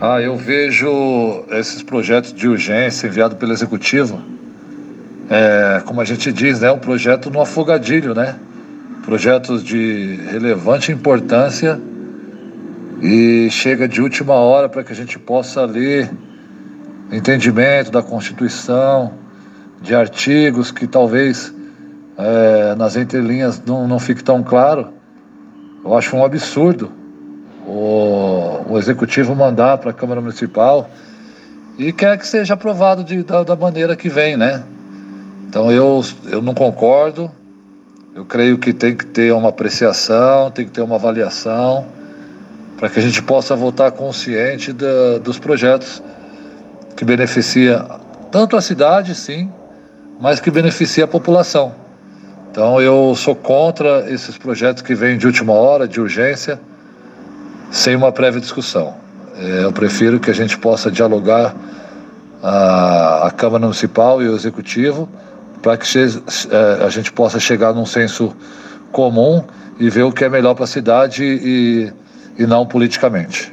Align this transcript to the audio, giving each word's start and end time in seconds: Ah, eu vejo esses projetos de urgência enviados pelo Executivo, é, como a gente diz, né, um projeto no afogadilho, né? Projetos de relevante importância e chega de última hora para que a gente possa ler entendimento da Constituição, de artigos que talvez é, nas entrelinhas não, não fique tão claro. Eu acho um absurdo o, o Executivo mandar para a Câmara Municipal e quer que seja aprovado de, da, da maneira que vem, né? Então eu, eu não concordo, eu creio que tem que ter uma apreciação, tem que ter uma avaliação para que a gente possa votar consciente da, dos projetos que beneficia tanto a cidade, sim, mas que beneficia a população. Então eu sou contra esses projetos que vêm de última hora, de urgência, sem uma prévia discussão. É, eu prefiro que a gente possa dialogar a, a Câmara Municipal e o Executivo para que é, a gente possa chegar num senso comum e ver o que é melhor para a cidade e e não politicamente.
Ah, 0.00 0.20
eu 0.20 0.36
vejo 0.36 1.44
esses 1.50 1.82
projetos 1.82 2.32
de 2.32 2.48
urgência 2.48 3.06
enviados 3.06 3.38
pelo 3.38 3.52
Executivo, 3.52 4.20
é, 5.30 5.80
como 5.86 6.00
a 6.00 6.04
gente 6.04 6.32
diz, 6.32 6.60
né, 6.60 6.70
um 6.72 6.78
projeto 6.78 7.30
no 7.30 7.40
afogadilho, 7.40 8.14
né? 8.14 8.36
Projetos 9.04 9.62
de 9.62 10.18
relevante 10.30 10.90
importância 10.90 11.80
e 13.00 13.48
chega 13.50 13.86
de 13.88 14.02
última 14.02 14.34
hora 14.34 14.68
para 14.68 14.84
que 14.84 14.92
a 14.92 14.94
gente 14.96 15.18
possa 15.18 15.64
ler 15.64 16.10
entendimento 17.10 17.90
da 17.90 18.02
Constituição, 18.02 19.12
de 19.80 19.94
artigos 19.94 20.70
que 20.70 20.86
talvez 20.86 21.54
é, 22.18 22.74
nas 22.74 22.96
entrelinhas 22.96 23.62
não, 23.64 23.86
não 23.86 23.98
fique 23.98 24.22
tão 24.22 24.42
claro. 24.42 24.88
Eu 25.84 25.96
acho 25.96 26.16
um 26.16 26.24
absurdo 26.24 26.92
o, 27.66 28.31
o 28.68 28.78
Executivo 28.78 29.34
mandar 29.34 29.78
para 29.78 29.90
a 29.90 29.94
Câmara 29.94 30.20
Municipal 30.20 30.88
e 31.78 31.92
quer 31.92 32.18
que 32.18 32.26
seja 32.26 32.54
aprovado 32.54 33.02
de, 33.02 33.22
da, 33.22 33.42
da 33.42 33.56
maneira 33.56 33.96
que 33.96 34.08
vem, 34.08 34.36
né? 34.36 34.62
Então 35.48 35.70
eu, 35.70 36.02
eu 36.30 36.40
não 36.40 36.54
concordo, 36.54 37.30
eu 38.14 38.24
creio 38.24 38.58
que 38.58 38.72
tem 38.72 38.96
que 38.96 39.06
ter 39.06 39.32
uma 39.32 39.48
apreciação, 39.48 40.50
tem 40.50 40.66
que 40.66 40.70
ter 40.70 40.82
uma 40.82 40.96
avaliação 40.96 41.86
para 42.76 42.88
que 42.88 42.98
a 42.98 43.02
gente 43.02 43.22
possa 43.22 43.54
votar 43.54 43.92
consciente 43.92 44.72
da, 44.72 45.18
dos 45.22 45.38
projetos 45.38 46.02
que 46.96 47.04
beneficia 47.04 47.84
tanto 48.30 48.56
a 48.56 48.60
cidade, 48.60 49.14
sim, 49.14 49.50
mas 50.20 50.40
que 50.40 50.50
beneficia 50.50 51.04
a 51.04 51.08
população. 51.08 51.74
Então 52.50 52.80
eu 52.80 53.14
sou 53.14 53.34
contra 53.34 54.10
esses 54.10 54.36
projetos 54.36 54.82
que 54.82 54.94
vêm 54.94 55.16
de 55.16 55.26
última 55.26 55.52
hora, 55.52 55.88
de 55.88 56.00
urgência, 56.00 56.60
sem 57.72 57.96
uma 57.96 58.12
prévia 58.12 58.40
discussão. 58.40 58.94
É, 59.36 59.64
eu 59.64 59.72
prefiro 59.72 60.20
que 60.20 60.30
a 60.30 60.34
gente 60.34 60.56
possa 60.56 60.92
dialogar 60.92 61.52
a, 62.40 63.26
a 63.26 63.30
Câmara 63.32 63.64
Municipal 63.64 64.22
e 64.22 64.28
o 64.28 64.36
Executivo 64.36 65.08
para 65.60 65.76
que 65.76 65.86
é, 65.98 66.84
a 66.84 66.88
gente 66.90 67.10
possa 67.10 67.40
chegar 67.40 67.72
num 67.72 67.86
senso 67.86 68.36
comum 68.92 69.42
e 69.80 69.90
ver 69.90 70.02
o 70.02 70.12
que 70.12 70.24
é 70.24 70.28
melhor 70.28 70.54
para 70.54 70.64
a 70.64 70.68
cidade 70.68 71.24
e 71.24 71.92
e 72.38 72.46
não 72.46 72.66
politicamente. 72.66 73.52